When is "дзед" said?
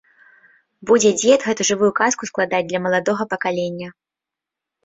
1.19-1.39